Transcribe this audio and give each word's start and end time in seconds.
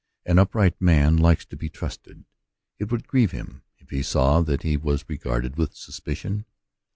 An 0.25 0.39
upright 0.39 0.81
man 0.81 1.15
likes 1.15 1.45
to 1.45 1.55
be 1.55 1.69
trusted; 1.69 2.25
it 2.79 2.91
would 2.91 3.07
grieve 3.07 3.29
him 3.29 3.61
if 3.77 3.91
he 3.91 4.01
saw 4.01 4.41
that 4.41 4.63
he 4.63 4.75
was 4.75 5.05
regarded 5.07 5.57
with 5.57 5.75
suspicion. 5.75 6.45